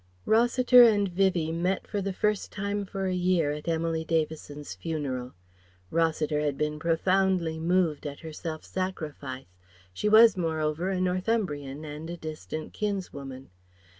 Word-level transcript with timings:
Rossiter 0.25 0.81
and 0.81 1.07
Vivie 1.09 1.51
met 1.51 1.85
for 1.85 2.01
the 2.01 2.11
first 2.11 2.51
time 2.51 2.85
for 2.85 3.05
a 3.05 3.13
year 3.13 3.51
at 3.51 3.67
Emily 3.67 4.03
Davison's 4.03 4.73
funeral. 4.73 5.33
Rossiter 5.91 6.39
had 6.39 6.57
been 6.57 6.79
profoundly 6.79 7.59
moved 7.59 8.07
at 8.07 8.21
her 8.21 8.33
self 8.33 8.65
sacrifice; 8.65 9.45
she 9.93 10.09
was 10.09 10.35
moreover 10.35 10.89
a 10.89 10.99
Northumbrian 10.99 11.85
and 11.85 12.09
a 12.09 12.17
distant 12.17 12.73
kinswoman. 12.73 13.51